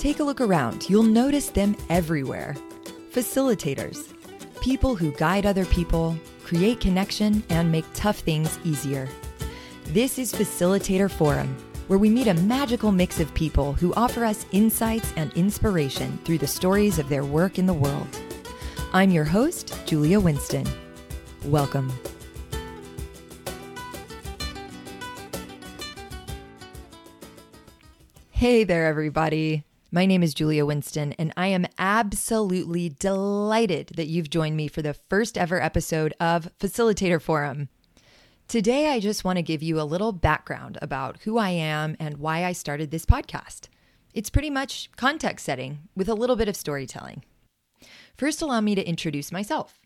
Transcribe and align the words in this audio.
Take 0.00 0.20
a 0.20 0.24
look 0.24 0.40
around. 0.40 0.88
You'll 0.88 1.02
notice 1.02 1.50
them 1.50 1.76
everywhere. 1.90 2.56
Facilitators, 3.12 4.14
people 4.62 4.96
who 4.96 5.12
guide 5.12 5.44
other 5.44 5.66
people, 5.66 6.16
create 6.42 6.80
connection, 6.80 7.44
and 7.50 7.70
make 7.70 7.84
tough 7.92 8.20
things 8.20 8.58
easier. 8.64 9.10
This 9.88 10.18
is 10.18 10.32
Facilitator 10.32 11.10
Forum, 11.10 11.54
where 11.88 11.98
we 11.98 12.08
meet 12.08 12.28
a 12.28 12.34
magical 12.34 12.92
mix 12.92 13.20
of 13.20 13.34
people 13.34 13.74
who 13.74 13.92
offer 13.92 14.24
us 14.24 14.46
insights 14.52 15.12
and 15.16 15.30
inspiration 15.34 16.18
through 16.24 16.38
the 16.38 16.46
stories 16.46 16.98
of 16.98 17.10
their 17.10 17.26
work 17.26 17.58
in 17.58 17.66
the 17.66 17.74
world. 17.74 18.08
I'm 18.94 19.10
your 19.10 19.24
host, 19.24 19.78
Julia 19.84 20.18
Winston. 20.18 20.66
Welcome. 21.44 21.92
Hey 28.30 28.64
there, 28.64 28.86
everybody. 28.86 29.64
My 29.92 30.06
name 30.06 30.22
is 30.22 30.34
Julia 30.34 30.64
Winston, 30.64 31.14
and 31.14 31.32
I 31.36 31.48
am 31.48 31.66
absolutely 31.76 32.90
delighted 32.90 33.90
that 33.96 34.06
you've 34.06 34.30
joined 34.30 34.56
me 34.56 34.68
for 34.68 34.82
the 34.82 34.94
first 34.94 35.36
ever 35.36 35.60
episode 35.60 36.14
of 36.20 36.48
Facilitator 36.60 37.20
Forum. 37.20 37.68
Today, 38.46 38.92
I 38.92 39.00
just 39.00 39.24
want 39.24 39.38
to 39.38 39.42
give 39.42 39.64
you 39.64 39.80
a 39.80 39.82
little 39.82 40.12
background 40.12 40.78
about 40.80 41.18
who 41.24 41.38
I 41.38 41.48
am 41.50 41.96
and 41.98 42.18
why 42.18 42.44
I 42.44 42.52
started 42.52 42.92
this 42.92 43.04
podcast. 43.04 43.66
It's 44.14 44.30
pretty 44.30 44.48
much 44.48 44.90
context 44.94 45.44
setting 45.44 45.80
with 45.96 46.08
a 46.08 46.14
little 46.14 46.36
bit 46.36 46.48
of 46.48 46.54
storytelling. 46.54 47.24
First, 48.16 48.42
allow 48.42 48.60
me 48.60 48.76
to 48.76 48.88
introduce 48.88 49.32
myself. 49.32 49.80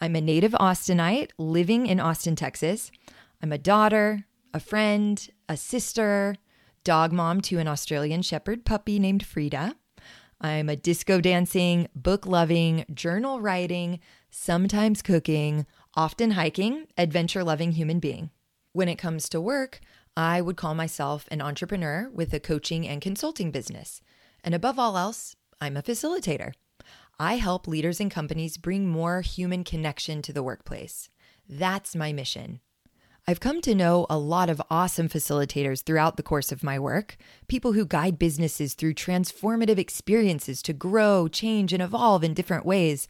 I'm 0.00 0.14
a 0.14 0.20
native 0.20 0.52
Austinite 0.52 1.30
living 1.36 1.88
in 1.88 1.98
Austin, 1.98 2.36
Texas. 2.36 2.92
I'm 3.42 3.50
a 3.50 3.58
daughter, 3.58 4.24
a 4.54 4.60
friend, 4.60 5.28
a 5.48 5.56
sister, 5.56 6.36
dog 6.84 7.12
mom 7.12 7.40
to 7.40 7.58
an 7.58 7.68
Australian 7.68 8.22
Shepherd 8.22 8.64
puppy 8.64 8.98
named 8.98 9.24
Frida. 9.24 9.76
I'm 10.40 10.68
a 10.68 10.74
disco 10.74 11.20
dancing, 11.20 11.86
book 11.94 12.26
loving, 12.26 12.84
journal 12.92 13.40
writing, 13.40 14.00
sometimes 14.30 15.00
cooking, 15.00 15.66
often 15.94 16.32
hiking, 16.32 16.86
adventure 16.98 17.44
loving 17.44 17.72
human 17.72 18.00
being. 18.00 18.30
When 18.72 18.88
it 18.88 18.96
comes 18.96 19.28
to 19.28 19.40
work, 19.40 19.80
I 20.16 20.40
would 20.40 20.56
call 20.56 20.74
myself 20.74 21.28
an 21.30 21.40
entrepreneur 21.40 22.10
with 22.12 22.32
a 22.32 22.40
coaching 22.40 22.88
and 22.88 23.00
consulting 23.00 23.52
business. 23.52 24.00
And 24.42 24.54
above 24.54 24.78
all 24.78 24.98
else, 24.98 25.36
I'm 25.60 25.76
a 25.76 25.82
facilitator. 25.82 26.52
I 27.20 27.34
help 27.36 27.68
leaders 27.68 28.00
and 28.00 28.10
companies 28.10 28.56
bring 28.56 28.88
more 28.88 29.20
human 29.20 29.62
connection 29.62 30.20
to 30.22 30.32
the 30.32 30.42
workplace. 30.42 31.08
That's 31.48 31.94
my 31.94 32.12
mission. 32.12 32.60
I've 33.24 33.38
come 33.38 33.60
to 33.60 33.74
know 33.76 34.04
a 34.10 34.18
lot 34.18 34.50
of 34.50 34.60
awesome 34.68 35.08
facilitators 35.08 35.84
throughout 35.84 36.16
the 36.16 36.24
course 36.24 36.50
of 36.50 36.64
my 36.64 36.76
work, 36.80 37.16
people 37.46 37.72
who 37.72 37.86
guide 37.86 38.18
businesses 38.18 38.74
through 38.74 38.94
transformative 38.94 39.78
experiences 39.78 40.60
to 40.62 40.72
grow, 40.72 41.28
change, 41.28 41.72
and 41.72 41.80
evolve 41.80 42.24
in 42.24 42.34
different 42.34 42.66
ways. 42.66 43.06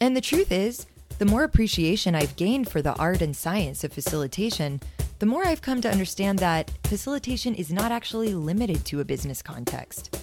And 0.00 0.16
the 0.16 0.22
truth 0.22 0.50
is, 0.50 0.86
the 1.18 1.26
more 1.26 1.44
appreciation 1.44 2.14
I've 2.14 2.36
gained 2.36 2.70
for 2.70 2.80
the 2.80 2.94
art 2.94 3.20
and 3.20 3.36
science 3.36 3.84
of 3.84 3.92
facilitation, 3.92 4.80
the 5.18 5.26
more 5.26 5.46
I've 5.46 5.60
come 5.60 5.82
to 5.82 5.90
understand 5.90 6.38
that 6.38 6.70
facilitation 6.84 7.54
is 7.54 7.70
not 7.70 7.92
actually 7.92 8.34
limited 8.34 8.86
to 8.86 9.00
a 9.00 9.04
business 9.04 9.42
context. 9.42 10.18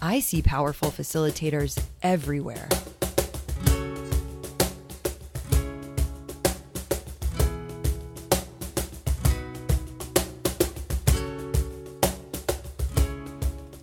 I 0.00 0.20
see 0.20 0.40
powerful 0.40 0.90
facilitators 0.90 1.78
everywhere. 2.02 2.70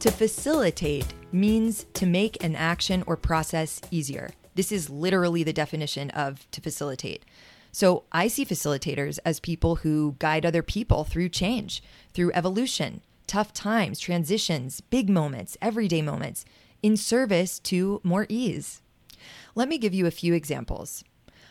To 0.07 0.13
facilitate 0.13 1.05
means 1.33 1.85
to 1.95 2.05
make 2.05 2.41
an 2.41 2.55
action 2.55 3.03
or 3.07 3.17
process 3.17 3.81
easier. 3.91 4.29
This 4.55 4.71
is 4.71 4.89
literally 4.89 5.43
the 5.43 5.51
definition 5.51 6.11
of 6.11 6.49
to 6.51 6.61
facilitate. 6.61 7.25
So 7.73 8.05
I 8.13 8.29
see 8.29 8.45
facilitators 8.45 9.19
as 9.25 9.41
people 9.41 9.75
who 9.75 10.15
guide 10.17 10.45
other 10.45 10.63
people 10.63 11.03
through 11.03 11.27
change, 11.27 11.83
through 12.13 12.31
evolution, 12.33 13.01
tough 13.27 13.51
times, 13.51 13.99
transitions, 13.99 14.79
big 14.79 15.09
moments, 15.09 15.57
everyday 15.61 16.01
moments, 16.01 16.45
in 16.81 16.95
service 16.95 17.59
to 17.59 17.99
more 18.01 18.27
ease. 18.29 18.81
Let 19.55 19.67
me 19.67 19.77
give 19.77 19.93
you 19.93 20.07
a 20.07 20.11
few 20.11 20.33
examples. 20.33 21.03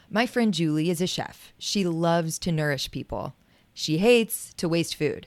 My 0.09 0.26
friend 0.26 0.54
Julie 0.54 0.88
is 0.88 1.03
a 1.03 1.06
chef. 1.06 1.53
She 1.59 1.84
loves 1.84 2.38
to 2.38 2.53
nourish 2.53 2.91
people. 2.91 3.34
She 3.75 3.98
hates 3.98 4.54
to 4.54 4.66
waste 4.66 4.97
food. 4.97 5.26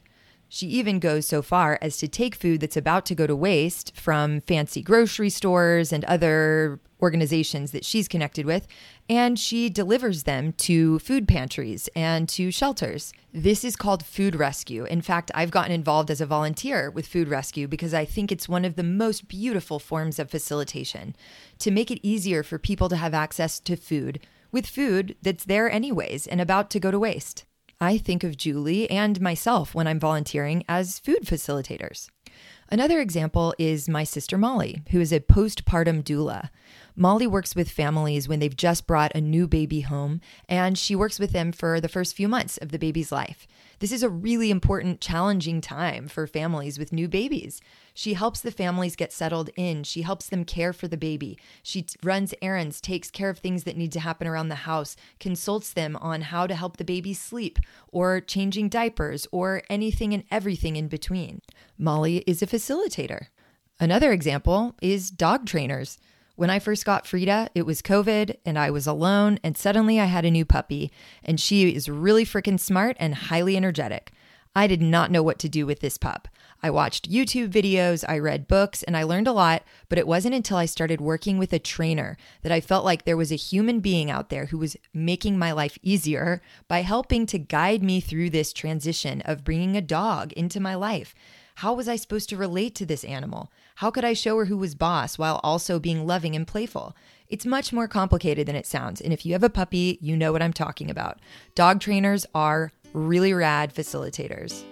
She 0.52 0.66
even 0.68 0.98
goes 0.98 1.28
so 1.28 1.44
far 1.44 1.78
as 1.80 1.98
to 1.98 2.08
take 2.08 2.34
food 2.34 2.60
that's 2.60 2.76
about 2.76 3.06
to 3.06 3.16
go 3.16 3.28
to 3.28 3.36
waste 3.36 3.96
from 3.96 4.42
fancy 4.42 4.82
grocery 4.82 5.30
stores 5.30 5.94
and 5.94 6.04
other 6.06 6.80
organizations 7.02 7.72
that 7.72 7.86
she's 7.86 8.08
connected 8.08 8.48
with, 8.48 8.68
and 9.08 9.38
she 9.38 9.70
delivers 9.70 10.24
them 10.24 10.54
to 10.54 10.98
food 11.00 11.28
pantries 11.28 11.88
and 11.96 12.28
to 12.30 12.50
shelters. 12.50 13.14
This 13.32 13.64
is 13.64 13.76
called 13.76 14.04
food 14.04 14.36
rescue. 14.36 14.86
In 14.86 15.02
fact, 15.02 15.32
I've 15.36 15.52
gotten 15.52 15.72
involved 15.72 16.10
as 16.10 16.20
a 16.20 16.26
volunteer 16.26 16.90
with 16.90 17.06
food 17.06 17.28
rescue 17.28 17.68
because 17.68 17.94
I 17.94 18.04
think 18.04 18.32
it's 18.32 18.50
one 18.50 18.66
of 18.66 18.76
the 18.76 18.84
most 18.84 19.28
beautiful 19.28 19.78
forms 19.78 20.18
of 20.18 20.32
facilitation 20.32 21.16
to 21.60 21.70
make 21.70 21.92
it 21.92 22.06
easier 22.06 22.42
for 22.42 22.58
people 22.58 22.90
to 22.90 22.98
have 22.98 23.14
access 23.14 23.60
to 23.60 23.76
food 23.76 24.20
with 24.52 24.66
food 24.66 25.16
that's 25.22 25.46
there 25.46 25.72
anyways 25.72 26.26
and 26.26 26.42
about 26.42 26.72
to 26.72 26.80
go 26.80 26.90
to 26.90 26.98
waste. 26.98 27.46
I 27.82 27.98
think 27.98 28.26
of 28.26 28.36
Julie 28.36 28.90
and 28.92 29.22
myself 29.22 29.74
when 29.74 29.88
I'm 29.88 30.02
volunteering 30.02 30.66
as 30.68 31.00
food 31.00 31.22
facilitators. 31.24 32.10
Another 32.70 33.00
example 33.00 33.56
is 33.58 33.88
my 33.88 34.04
sister 34.04 34.38
Molly, 34.38 34.84
who 34.92 35.00
is 35.00 35.14
a 35.14 35.22
postpartum 35.22 36.04
doula. 36.04 36.50
Molly 37.02 37.26
works 37.26 37.56
with 37.56 37.72
families 37.72 38.28
when 38.28 38.40
they've 38.40 38.58
just 38.58 38.86
brought 38.86 39.16
a 39.16 39.22
new 39.22 39.48
baby 39.48 39.80
home, 39.80 40.20
and 40.50 40.78
she 40.78 40.98
works 40.98 41.18
with 41.18 41.32
them 41.32 41.54
for 41.54 41.80
the 41.80 41.88
first 41.88 42.14
few 42.14 42.28
months 42.28 42.58
of 42.58 42.72
the 42.72 42.78
baby's 42.78 43.10
life. 43.10 43.48
This 43.80 43.94
is 43.94 44.04
a 44.04 44.10
really 44.10 44.52
important, 44.52 45.00
challenging 45.00 45.62
time 45.62 46.10
for 46.10 46.28
families 46.28 46.78
with 46.78 46.92
new 46.92 47.08
babies. 47.08 47.62
She 47.94 48.16
helps 48.16 48.42
the 48.42 48.52
families 48.52 48.98
get 48.98 49.14
settled 49.14 49.50
in. 49.56 49.86
She 49.86 50.02
helps 50.02 50.28
them 50.28 50.44
care 50.44 50.74
for 50.74 50.90
the 50.90 50.98
baby. 50.98 51.40
She 51.64 51.84
t- 51.84 51.96
runs 52.04 52.34
errands, 52.42 52.82
takes 52.82 53.10
care 53.10 53.30
of 53.30 53.40
things 53.40 53.64
that 53.64 53.78
need 53.78 53.94
to 53.94 54.02
happen 54.02 54.28
around 54.28 54.50
the 54.50 54.56
house, 54.56 54.98
consults 55.22 55.72
them 55.72 55.96
on 56.02 56.20
how 56.20 56.48
to 56.48 56.56
help 56.56 56.76
the 56.76 56.84
baby 56.84 57.14
sleep, 57.14 57.60
or 57.94 58.20
changing 58.20 58.68
diapers, 58.68 59.26
or 59.32 59.64
anything 59.70 60.14
and 60.14 60.26
everything 60.30 60.76
in 60.76 60.90
between. 60.90 61.42
Molly 61.78 62.26
is 62.28 62.42
a 62.42 62.46
facilitator. 62.46 63.28
Another 63.80 64.12
example 64.12 64.76
is 64.82 65.10
dog 65.10 65.46
trainers. 65.46 65.98
When 66.40 66.50
I 66.50 66.60
first 66.60 66.86
got 66.86 67.06
Frida, 67.06 67.50
it 67.54 67.66
was 67.66 67.82
COVID 67.82 68.38
and 68.46 68.58
I 68.58 68.72
was 68.72 68.88
alone, 68.88 69.40
and 69.44 69.58
suddenly 69.58 70.00
I 70.00 70.06
had 70.06 70.24
a 70.24 70.32
new 70.32 70.46
puppy, 70.46 70.90
and 71.22 71.38
she 71.38 71.68
is 71.76 71.90
really 71.90 72.24
freaking 72.24 72.58
smart 72.58 72.96
and 72.98 73.14
highly 73.14 73.58
energetic. 73.58 74.14
I 74.56 74.66
did 74.66 74.82
not 74.82 75.12
know 75.12 75.22
what 75.22 75.38
to 75.40 75.50
do 75.50 75.66
with 75.66 75.82
this 75.82 75.98
pup. 75.98 76.30
I 76.64 76.70
watched 76.70 77.12
YouTube 77.12 77.50
videos, 77.50 78.06
I 78.08 78.20
read 78.20 78.48
books, 78.48 78.84
and 78.84 78.96
I 78.96 79.04
learned 79.04 79.28
a 79.28 79.34
lot, 79.34 79.64
but 79.90 79.98
it 79.98 80.08
wasn't 80.08 80.34
until 80.34 80.56
I 80.56 80.66
started 80.66 81.02
working 81.02 81.40
with 81.40 81.52
a 81.52 81.60
trainer 81.60 82.16
that 82.44 82.54
I 82.54 82.62
felt 82.62 82.86
like 82.86 83.04
there 83.04 83.18
was 83.18 83.34
a 83.34 83.36
human 83.36 83.82
being 83.82 84.10
out 84.10 84.30
there 84.30 84.46
who 84.46 84.60
was 84.60 84.78
making 84.94 85.38
my 85.38 85.52
life 85.52 85.78
easier 85.84 86.42
by 86.70 86.84
helping 86.84 87.26
to 87.26 87.38
guide 87.38 87.84
me 87.84 88.00
through 88.00 88.30
this 88.30 88.54
transition 88.54 89.20
of 89.26 89.44
bringing 89.44 89.76
a 89.76 89.82
dog 89.82 90.32
into 90.34 90.62
my 90.62 90.76
life. 90.76 91.14
How 91.56 91.74
was 91.74 91.90
I 91.90 91.98
supposed 91.98 92.30
to 92.30 92.38
relate 92.38 92.76
to 92.76 92.86
this 92.86 93.04
animal? 93.04 93.52
How 93.80 93.92
could 93.92 94.04
I 94.04 94.12
show 94.12 94.38
her 94.38 94.44
who 94.44 94.58
was 94.58 94.76
boss 94.76 95.18
while 95.18 95.40
also 95.42 95.80
being 95.80 96.06
loving 96.06 96.36
and 96.36 96.46
playful? 96.46 96.98
It's 97.30 97.46
much 97.46 97.72
more 97.72 97.88
complicated 97.88 98.46
than 98.46 98.58
it 98.58 98.68
sounds. 98.68 99.00
And 99.00 99.14
if 99.14 99.26
you 99.26 99.32
have 99.32 99.44
a 99.44 99.50
puppy, 99.50 99.98
you 100.02 100.18
know 100.18 100.34
what 100.34 100.42
I'm 100.42 100.52
talking 100.52 100.92
about. 100.92 101.20
Dog 101.56 101.80
trainers 101.80 102.26
are 102.36 102.74
really 102.92 103.32
rad 103.32 103.74
facilitators. 103.74 104.66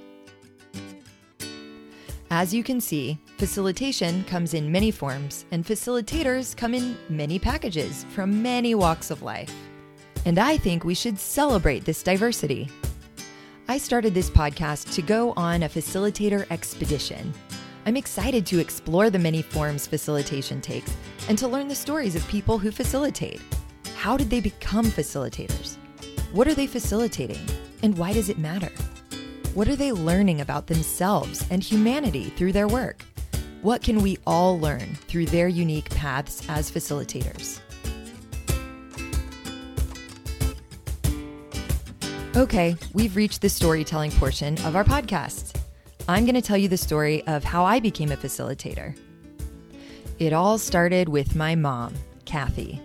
As 2.30 2.54
you 2.54 2.66
can 2.66 2.82
see, 2.82 3.18
facilitation 3.38 4.26
comes 4.26 4.54
in 4.54 4.74
many 4.74 4.92
forms, 4.92 5.46
and 5.52 5.66
facilitators 5.66 6.54
come 6.54 6.74
in 6.74 6.98
many 7.08 7.40
packages 7.40 8.06
from 8.10 8.44
many 8.44 8.76
walks 8.76 9.10
of 9.10 9.22
life. 9.22 9.56
And 10.26 10.38
I 10.38 10.58
think 10.58 10.84
we 10.84 10.94
should 10.94 11.18
celebrate 11.18 11.86
this 11.86 12.04
diversity. 12.04 12.70
I 13.70 13.78
started 13.78 14.14
this 14.14 14.30
podcast 14.30 14.94
to 14.96 15.02
go 15.02 15.32
on 15.38 15.64
a 15.64 15.70
facilitator 15.70 16.46
expedition. 16.52 17.34
I'm 17.88 17.96
excited 17.96 18.46
to 18.48 18.60
explore 18.60 19.10
the 19.10 19.18
many 19.18 19.42
forms 19.42 19.88
facilitation 19.88 20.60
takes 20.60 20.94
and 21.30 21.38
to 21.38 21.48
learn 21.48 21.70
the 21.70 21.74
stories 21.74 22.18
of 22.18 22.28
people 22.28 22.58
who 22.58 22.70
facilitate. 22.70 23.42
How 23.96 24.18
did 24.18 24.30
they 24.30 24.42
become 24.42 24.88
facilitators? 24.88 25.78
What 26.34 26.50
are 26.50 26.54
they 26.54 26.68
facilitating? 26.68 27.40
And 27.84 27.98
why 27.98 28.12
does 28.12 28.28
it 28.28 28.40
matter? 28.40 28.74
What 29.54 29.70
are 29.70 29.78
they 29.78 29.94
learning 29.94 30.42
about 30.42 30.68
themselves 30.68 31.46
and 31.50 31.64
humanity 31.64 32.26
through 32.26 32.52
their 32.52 32.68
work? 32.68 33.04
What 33.62 33.82
can 33.82 34.02
we 34.02 34.18
all 34.28 34.60
learn 34.60 34.96
through 35.08 35.28
their 35.28 35.48
unique 35.48 35.90
paths 35.92 36.44
as 36.50 36.70
facilitators? 36.70 37.62
Okay, 42.36 42.76
we've 42.94 43.16
reached 43.16 43.42
the 43.42 43.48
storytelling 43.48 44.12
portion 44.12 44.58
of 44.66 44.76
our 44.76 44.84
podcast. 44.84 45.57
I'm 46.10 46.24
going 46.24 46.36
to 46.36 46.42
tell 46.42 46.58
you 46.58 46.70
the 46.70 46.78
story 46.78 47.22
of 47.28 47.44
how 47.44 47.66
I 47.66 47.80
became 47.82 48.12
a 48.12 48.18
facilitator. 48.18 48.98
It 50.20 50.32
all 50.32 50.58
started 50.58 51.10
with 51.10 51.36
my 51.36 51.56
mom, 51.56 51.94
Kathy. 52.24 52.82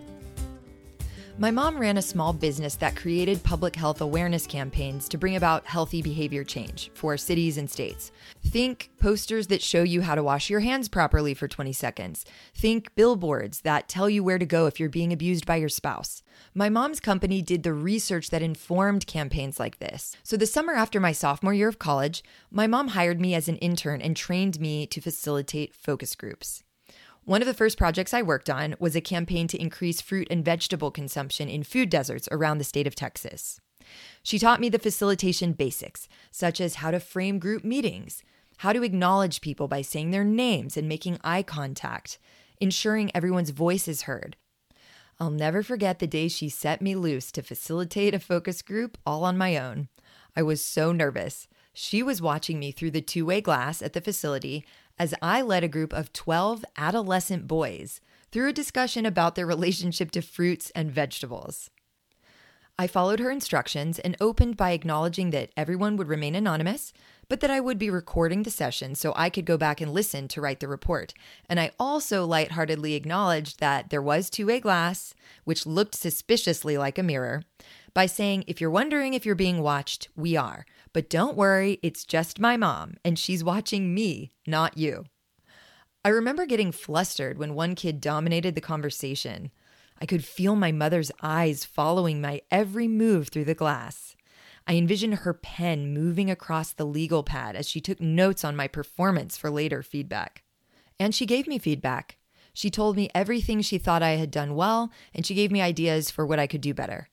My 1.39 1.49
mom 1.49 1.79
ran 1.79 1.97
a 1.97 2.01
small 2.03 2.31
business 2.31 2.75
that 2.75 2.95
created 2.95 3.41
public 3.41 3.75
health 3.75 4.01
awareness 4.01 4.45
campaigns 4.45 5.09
to 5.09 5.17
bring 5.17 5.35
about 5.35 5.65
healthy 5.65 5.99
behavior 6.03 6.43
change 6.43 6.91
for 6.93 7.17
cities 7.17 7.57
and 7.57 7.67
states. 7.69 8.11
Think 8.45 8.91
posters 8.99 9.47
that 9.47 9.63
show 9.63 9.81
you 9.81 10.03
how 10.03 10.13
to 10.13 10.21
wash 10.21 10.51
your 10.51 10.59
hands 10.59 10.89
properly 10.89 11.33
for 11.33 11.47
20 11.47 11.73
seconds. 11.73 12.23
Think 12.53 12.93
billboards 12.93 13.61
that 13.61 13.89
tell 13.89 14.11
you 14.11 14.23
where 14.23 14.37
to 14.37 14.45
go 14.45 14.67
if 14.67 14.79
you're 14.79 14.89
being 14.89 15.11
abused 15.11 15.47
by 15.47 15.55
your 15.55 15.69
spouse. 15.69 16.21
My 16.53 16.69
mom's 16.69 16.99
company 16.99 17.41
did 17.41 17.63
the 17.63 17.73
research 17.73 18.29
that 18.29 18.43
informed 18.43 19.07
campaigns 19.07 19.59
like 19.59 19.79
this. 19.79 20.15
So, 20.21 20.37
the 20.37 20.45
summer 20.45 20.73
after 20.73 20.99
my 20.99 21.13
sophomore 21.13 21.55
year 21.55 21.67
of 21.67 21.79
college, 21.79 22.23
my 22.51 22.67
mom 22.67 22.89
hired 22.89 23.19
me 23.19 23.33
as 23.33 23.47
an 23.47 23.57
intern 23.57 24.01
and 24.01 24.15
trained 24.15 24.59
me 24.59 24.85
to 24.85 25.01
facilitate 25.01 25.73
focus 25.73 26.15
groups. 26.15 26.63
One 27.25 27.41
of 27.41 27.47
the 27.47 27.53
first 27.53 27.77
projects 27.77 28.13
I 28.13 28.21
worked 28.21 28.49
on 28.49 28.75
was 28.79 28.97
a 28.97 29.01
campaign 29.01 29.47
to 29.47 29.61
increase 29.61 30.01
fruit 30.01 30.27
and 30.29 30.43
vegetable 30.43 30.91
consumption 30.91 31.47
in 31.47 31.63
food 31.63 31.89
deserts 31.89 32.27
around 32.33 32.57
the 32.57 32.65
state 32.65 32.85
of 32.85 32.95
Texas. 32.95 33.61
She 34.23 34.37
taught 34.37 34.59
me 34.59 34.67
the 34.67 34.77
facilitation 34.77 35.53
basics, 35.53 36.09
such 36.31 36.59
as 36.59 36.75
how 36.75 36.91
to 36.91 36.99
frame 36.99 37.39
group 37.39 37.63
meetings, 37.63 38.23
how 38.57 38.73
to 38.73 38.83
acknowledge 38.83 39.39
people 39.39 39.69
by 39.69 39.81
saying 39.81 40.11
their 40.11 40.25
names 40.25 40.75
and 40.75 40.89
making 40.89 41.17
eye 41.23 41.43
contact, 41.43 42.19
ensuring 42.59 43.09
everyone's 43.15 43.51
voice 43.51 43.87
is 43.87 44.01
heard. 44.01 44.35
I'll 45.17 45.31
never 45.31 45.63
forget 45.63 45.99
the 45.99 46.07
day 46.07 46.27
she 46.27 46.49
set 46.49 46.81
me 46.81 46.93
loose 46.93 47.31
to 47.33 47.41
facilitate 47.41 48.13
a 48.13 48.19
focus 48.19 48.61
group 48.61 48.97
all 49.05 49.23
on 49.23 49.37
my 49.37 49.55
own. 49.55 49.87
I 50.35 50.41
was 50.43 50.63
so 50.63 50.91
nervous. 50.91 51.47
She 51.73 52.03
was 52.03 52.21
watching 52.21 52.59
me 52.59 52.71
through 52.71 52.91
the 52.91 53.01
two 53.01 53.25
way 53.25 53.41
glass 53.41 53.81
at 53.81 53.93
the 53.93 54.01
facility 54.01 54.65
as 54.99 55.13
I 55.21 55.41
led 55.41 55.63
a 55.63 55.67
group 55.67 55.91
of 55.91 56.13
12 56.13 56.63
adolescent 56.77 57.47
boys 57.47 57.99
through 58.31 58.49
a 58.49 58.53
discussion 58.53 59.05
about 59.05 59.35
their 59.35 59.45
relationship 59.45 60.11
to 60.11 60.21
fruits 60.21 60.71
and 60.75 60.91
vegetables. 60.91 61.71
I 62.77 62.87
followed 62.87 63.19
her 63.19 63.29
instructions 63.29 63.99
and 63.99 64.17
opened 64.19 64.57
by 64.57 64.71
acknowledging 64.71 65.31
that 65.31 65.51
everyone 65.57 65.95
would 65.97 66.07
remain 66.07 66.35
anonymous, 66.35 66.93
but 67.29 67.39
that 67.39 67.49
I 67.49 67.59
would 67.59 67.77
be 67.77 67.89
recording 67.89 68.43
the 68.43 68.51
session 68.51 68.95
so 68.95 69.13
I 69.15 69.29
could 69.29 69.45
go 69.45 69.57
back 69.57 69.81
and 69.81 69.93
listen 69.93 70.27
to 70.29 70.41
write 70.41 70.59
the 70.59 70.67
report. 70.67 71.13
And 71.49 71.59
I 71.59 71.71
also 71.79 72.25
lightheartedly 72.25 72.93
acknowledged 72.93 73.59
that 73.59 73.89
there 73.89 74.01
was 74.01 74.29
two 74.29 74.47
way 74.47 74.59
glass, 74.59 75.13
which 75.43 75.65
looked 75.65 75.95
suspiciously 75.95 76.77
like 76.77 76.97
a 76.97 77.03
mirror, 77.03 77.43
by 77.93 78.05
saying, 78.05 78.43
If 78.47 78.59
you're 78.59 78.69
wondering 78.69 79.13
if 79.13 79.25
you're 79.25 79.35
being 79.35 79.61
watched, 79.61 80.09
we 80.15 80.35
are. 80.35 80.65
But 80.93 81.09
don't 81.09 81.37
worry, 81.37 81.79
it's 81.81 82.05
just 82.05 82.39
my 82.39 82.57
mom, 82.57 82.95
and 83.03 83.17
she's 83.17 83.43
watching 83.43 83.93
me, 83.93 84.31
not 84.45 84.77
you. 84.77 85.05
I 86.05 86.09
remember 86.09 86.45
getting 86.45 86.71
flustered 86.71 87.37
when 87.37 87.55
one 87.55 87.75
kid 87.75 88.01
dominated 88.01 88.55
the 88.55 88.61
conversation. 88.61 89.51
I 90.01 90.05
could 90.05 90.25
feel 90.25 90.55
my 90.55 90.71
mother's 90.71 91.11
eyes 91.21 91.63
following 91.63 92.19
my 92.19 92.41
every 92.51 92.89
move 92.89 93.29
through 93.29 93.45
the 93.45 93.55
glass. 93.55 94.15
I 94.67 94.75
envisioned 94.75 95.15
her 95.15 95.33
pen 95.33 95.93
moving 95.93 96.29
across 96.29 96.71
the 96.71 96.85
legal 96.85 97.23
pad 97.23 97.55
as 97.55 97.67
she 97.67 97.81
took 97.81 97.99
notes 97.99 98.43
on 98.43 98.55
my 98.55 98.67
performance 98.67 99.37
for 99.37 99.49
later 99.49 99.83
feedback. 99.83 100.43
And 100.99 101.13
she 101.13 101.25
gave 101.25 101.47
me 101.47 101.57
feedback. 101.59 102.17
She 102.53 102.69
told 102.69 102.95
me 102.95 103.09
everything 103.15 103.61
she 103.61 103.77
thought 103.77 104.03
I 104.03 104.11
had 104.11 104.31
done 104.31 104.55
well, 104.55 104.91
and 105.13 105.25
she 105.25 105.33
gave 105.33 105.51
me 105.51 105.61
ideas 105.61 106.11
for 106.11 106.25
what 106.25 106.39
I 106.39 106.47
could 106.47 106.61
do 106.61 106.73
better. 106.73 107.09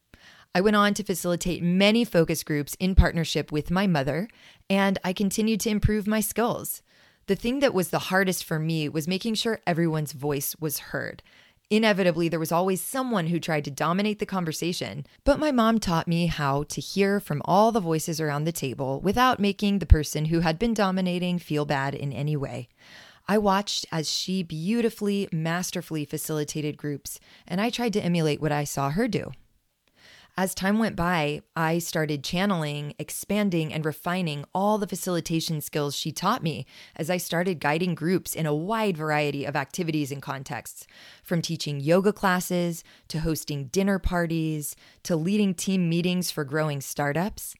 I 0.54 0.60
went 0.60 0.76
on 0.76 0.94
to 0.94 1.04
facilitate 1.04 1.62
many 1.62 2.04
focus 2.04 2.42
groups 2.42 2.76
in 2.78 2.94
partnership 2.94 3.50
with 3.50 3.70
my 3.70 3.86
mother, 3.86 4.28
and 4.68 4.98
I 5.02 5.12
continued 5.12 5.60
to 5.60 5.70
improve 5.70 6.06
my 6.06 6.20
skills. 6.20 6.82
The 7.26 7.36
thing 7.36 7.60
that 7.60 7.74
was 7.74 7.90
the 7.90 8.00
hardest 8.10 8.44
for 8.44 8.58
me 8.58 8.88
was 8.88 9.06
making 9.06 9.34
sure 9.34 9.60
everyone's 9.66 10.12
voice 10.12 10.56
was 10.58 10.78
heard. 10.78 11.22
Inevitably, 11.70 12.28
there 12.28 12.40
was 12.40 12.50
always 12.50 12.80
someone 12.80 13.28
who 13.28 13.38
tried 13.38 13.64
to 13.64 13.70
dominate 13.70 14.18
the 14.18 14.26
conversation, 14.26 15.06
but 15.22 15.38
my 15.38 15.52
mom 15.52 15.78
taught 15.78 16.08
me 16.08 16.26
how 16.26 16.64
to 16.64 16.80
hear 16.80 17.20
from 17.20 17.40
all 17.44 17.70
the 17.70 17.78
voices 17.78 18.20
around 18.20 18.42
the 18.42 18.50
table 18.50 19.00
without 19.00 19.38
making 19.38 19.78
the 19.78 19.86
person 19.86 20.24
who 20.26 20.40
had 20.40 20.58
been 20.58 20.74
dominating 20.74 21.38
feel 21.38 21.64
bad 21.64 21.94
in 21.94 22.12
any 22.12 22.36
way. 22.36 22.68
I 23.28 23.38
watched 23.38 23.86
as 23.92 24.10
she 24.10 24.42
beautifully, 24.42 25.28
masterfully 25.30 26.04
facilitated 26.04 26.76
groups, 26.76 27.20
and 27.46 27.60
I 27.60 27.70
tried 27.70 27.92
to 27.92 28.02
emulate 28.02 28.40
what 28.40 28.50
I 28.50 28.64
saw 28.64 28.90
her 28.90 29.06
do. 29.06 29.30
As 30.36 30.54
time 30.54 30.78
went 30.78 30.96
by, 30.96 31.42
I 31.56 31.78
started 31.78 32.24
channeling, 32.24 32.94
expanding, 32.98 33.72
and 33.72 33.84
refining 33.84 34.44
all 34.54 34.78
the 34.78 34.86
facilitation 34.86 35.60
skills 35.60 35.94
she 35.94 36.12
taught 36.12 36.42
me 36.42 36.66
as 36.96 37.10
I 37.10 37.16
started 37.16 37.60
guiding 37.60 37.94
groups 37.94 38.34
in 38.34 38.46
a 38.46 38.54
wide 38.54 38.96
variety 38.96 39.44
of 39.44 39.56
activities 39.56 40.12
and 40.12 40.22
contexts, 40.22 40.86
from 41.22 41.42
teaching 41.42 41.80
yoga 41.80 42.12
classes 42.12 42.84
to 43.08 43.20
hosting 43.20 43.66
dinner 43.66 43.98
parties 43.98 44.76
to 45.02 45.16
leading 45.16 45.52
team 45.52 45.88
meetings 45.88 46.30
for 46.30 46.44
growing 46.44 46.80
startups. 46.80 47.54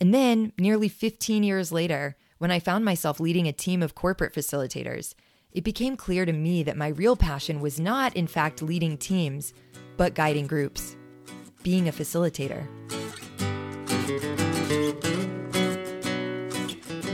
And 0.00 0.12
then, 0.12 0.52
nearly 0.58 0.88
15 0.88 1.42
years 1.42 1.72
later, 1.72 2.16
when 2.38 2.50
I 2.50 2.60
found 2.60 2.84
myself 2.84 3.20
leading 3.20 3.48
a 3.48 3.52
team 3.52 3.82
of 3.82 3.94
corporate 3.94 4.34
facilitators, 4.34 5.14
it 5.50 5.64
became 5.64 5.96
clear 5.96 6.26
to 6.26 6.32
me 6.32 6.62
that 6.64 6.76
my 6.76 6.88
real 6.88 7.16
passion 7.16 7.60
was 7.60 7.80
not, 7.80 8.14
in 8.14 8.26
fact, 8.26 8.60
leading 8.60 8.98
teams, 8.98 9.54
but 9.96 10.14
guiding 10.14 10.46
groups 10.46 10.97
being 11.68 11.86
a 11.86 11.92
facilitator. 11.92 12.66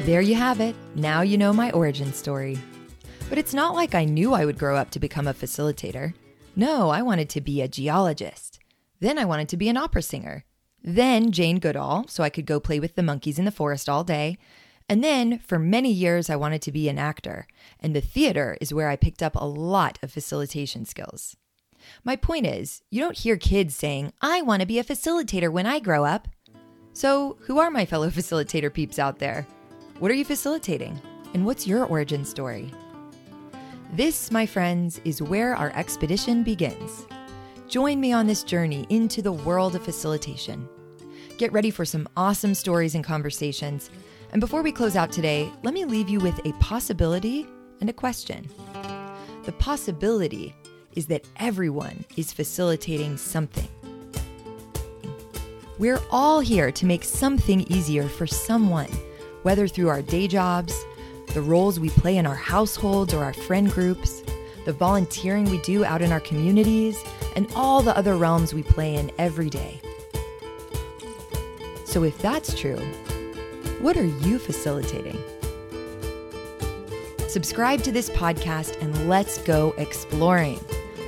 There 0.06 0.20
you 0.20 0.36
have 0.36 0.60
it. 0.60 0.76
Now 0.94 1.22
you 1.22 1.36
know 1.36 1.52
my 1.52 1.72
origin 1.72 2.12
story. 2.12 2.56
But 3.28 3.38
it's 3.38 3.52
not 3.52 3.74
like 3.74 3.96
I 3.96 4.04
knew 4.04 4.32
I 4.32 4.44
would 4.44 4.56
grow 4.56 4.76
up 4.76 4.90
to 4.90 5.00
become 5.00 5.26
a 5.26 5.34
facilitator. 5.34 6.14
No, 6.54 6.90
I 6.90 7.02
wanted 7.02 7.28
to 7.30 7.40
be 7.40 7.62
a 7.62 7.66
geologist. 7.66 8.60
Then 9.00 9.18
I 9.18 9.24
wanted 9.24 9.48
to 9.48 9.56
be 9.56 9.68
an 9.68 9.76
opera 9.76 10.02
singer. 10.02 10.44
Then 10.84 11.32
Jane 11.32 11.58
Goodall, 11.58 12.06
so 12.06 12.22
I 12.22 12.30
could 12.30 12.46
go 12.46 12.60
play 12.60 12.78
with 12.78 12.94
the 12.94 13.02
monkeys 13.02 13.40
in 13.40 13.46
the 13.46 13.50
forest 13.50 13.88
all 13.88 14.04
day. 14.04 14.38
And 14.88 15.02
then, 15.02 15.40
for 15.40 15.58
many 15.58 15.90
years, 15.90 16.30
I 16.30 16.36
wanted 16.36 16.62
to 16.62 16.70
be 16.70 16.88
an 16.88 16.98
actor. 16.98 17.48
And 17.80 17.92
the 17.92 18.00
theater 18.00 18.56
is 18.60 18.72
where 18.72 18.88
I 18.88 18.94
picked 18.94 19.20
up 19.20 19.34
a 19.34 19.44
lot 19.44 19.98
of 20.00 20.12
facilitation 20.12 20.84
skills. 20.84 21.36
My 22.04 22.16
point 22.16 22.46
is, 22.46 22.82
you 22.90 23.00
don't 23.00 23.18
hear 23.18 23.36
kids 23.36 23.76
saying, 23.76 24.12
I 24.20 24.42
want 24.42 24.60
to 24.60 24.66
be 24.66 24.78
a 24.78 24.84
facilitator 24.84 25.50
when 25.50 25.66
I 25.66 25.78
grow 25.78 26.04
up. 26.04 26.28
So, 26.92 27.38
who 27.40 27.58
are 27.58 27.70
my 27.70 27.84
fellow 27.84 28.10
facilitator 28.10 28.72
peeps 28.72 28.98
out 28.98 29.18
there? 29.18 29.46
What 29.98 30.10
are 30.10 30.14
you 30.14 30.24
facilitating? 30.24 31.00
And 31.34 31.44
what's 31.44 31.66
your 31.66 31.84
origin 31.84 32.24
story? 32.24 32.72
This, 33.92 34.30
my 34.30 34.46
friends, 34.46 35.00
is 35.04 35.22
where 35.22 35.54
our 35.54 35.70
expedition 35.70 36.42
begins. 36.42 37.06
Join 37.68 38.00
me 38.00 38.12
on 38.12 38.26
this 38.26 38.42
journey 38.42 38.86
into 38.88 39.22
the 39.22 39.32
world 39.32 39.74
of 39.74 39.84
facilitation. 39.84 40.68
Get 41.38 41.52
ready 41.52 41.70
for 41.70 41.84
some 41.84 42.08
awesome 42.16 42.54
stories 42.54 42.94
and 42.94 43.02
conversations. 43.02 43.90
And 44.32 44.40
before 44.40 44.62
we 44.62 44.72
close 44.72 44.96
out 44.96 45.10
today, 45.10 45.50
let 45.62 45.74
me 45.74 45.84
leave 45.84 46.08
you 46.08 46.20
with 46.20 46.38
a 46.44 46.52
possibility 46.54 47.46
and 47.80 47.90
a 47.90 47.92
question. 47.92 48.48
The 49.44 49.52
possibility 49.52 50.54
is 50.94 51.06
that 51.06 51.24
everyone 51.36 52.04
is 52.16 52.32
facilitating 52.32 53.16
something. 53.16 53.68
We're 55.78 56.00
all 56.10 56.40
here 56.40 56.70
to 56.70 56.86
make 56.86 57.04
something 57.04 57.62
easier 57.62 58.08
for 58.08 58.26
someone, 58.26 58.90
whether 59.42 59.66
through 59.66 59.88
our 59.88 60.02
day 60.02 60.28
jobs, 60.28 60.84
the 61.34 61.42
roles 61.42 61.80
we 61.80 61.90
play 61.90 62.16
in 62.16 62.26
our 62.26 62.34
households 62.34 63.12
or 63.12 63.24
our 63.24 63.32
friend 63.32 63.70
groups, 63.70 64.22
the 64.66 64.72
volunteering 64.72 65.50
we 65.50 65.60
do 65.62 65.84
out 65.84 66.00
in 66.00 66.12
our 66.12 66.20
communities, 66.20 66.96
and 67.34 67.50
all 67.56 67.82
the 67.82 67.96
other 67.96 68.16
realms 68.16 68.54
we 68.54 68.62
play 68.62 68.94
in 68.94 69.10
every 69.18 69.50
day. 69.50 69.80
So, 71.84 72.04
if 72.04 72.16
that's 72.18 72.58
true, 72.58 72.78
what 73.80 73.96
are 73.96 74.06
you 74.06 74.38
facilitating? 74.38 75.18
Subscribe 77.28 77.82
to 77.82 77.90
this 77.90 78.10
podcast 78.10 78.80
and 78.80 79.08
let's 79.08 79.38
go 79.38 79.74
exploring. 79.76 80.60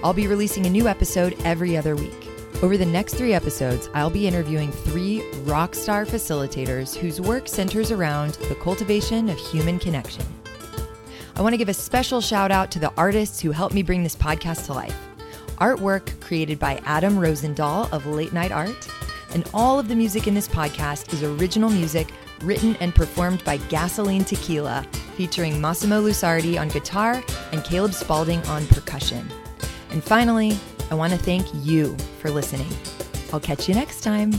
I'll 0.05 0.13
be 0.13 0.27
releasing 0.27 0.67
a 0.67 0.71
new 0.71 0.89
episode 0.89 1.37
every 1.45 1.77
other 1.77 1.97
week. 1.97 2.29
Over 2.63 2.77
the 2.77 2.87
next 2.87 3.15
three 3.15 3.35
episodes, 3.35 3.91
I'll 3.95 4.11
be 4.11 4.27
interviewing 4.27 4.73
three 4.73 5.23
rock 5.45 5.75
star 5.75 6.07
facilitators 6.07 6.97
whose 6.97 7.21
work 7.21 7.49
centers 7.49 7.91
around 7.91 8.35
the 8.49 8.55
cultivation 8.55 9.29
of 9.29 9.39
human 9.39 9.79
connection. 9.79 10.25
I 11.35 11.43
want 11.43 11.53
to 11.53 11.59
give 11.59 11.69
a 11.69 11.75
special 11.75 12.23
shout 12.23 12.51
out 12.51 12.71
to 12.71 12.79
the 12.79 12.93
artists 12.97 13.41
who 13.41 13.51
helped 13.51 13.75
me 13.75 13.83
bring 13.83 14.03
this 14.03 14.17
podcast 14.17 14.67
to 14.67 14.73
life. 14.73 14.97
Artwork 15.59 16.19
created 16.21 16.59
by 16.59 16.81
Adam 16.87 17.17
Rosendahl 17.17 17.93
of 17.93 18.07
Late 18.07 18.33
Night 18.33 18.53
Art, 18.53 18.89
and 19.35 19.49
all 19.53 19.79
of 19.79 19.89
the 19.89 19.95
music 19.95 20.27
in 20.27 20.35
this 20.35 20.49
podcast 20.49 21.13
is 21.13 21.23
original 21.23 21.69
music 21.69 22.09
written 22.43 22.77
and 22.77 22.95
performed 22.95 23.45
by 23.45 23.57
Gasoline 23.57 24.25
Tequila, 24.25 24.87
featuring 25.17 25.61
Massimo 25.61 26.01
Lusardi 26.01 26.59
on 26.59 26.69
guitar 26.69 27.23
and 27.53 27.65
Caleb 27.65 27.93
Spalding 27.93 28.43
on 28.47 28.67
percussion. 28.69 29.29
And 29.97 30.05
finally, 30.05 30.59
I 30.91 30.95
want 30.95 31.15
to 31.15 31.19
thank 31.19 31.47
you 31.65 31.97
for 32.21 32.31
listening. 32.31 32.69
I'll 33.33 33.41
catch 33.41 33.67
you 33.67 33.75
next 33.75 34.03
time. 34.03 34.31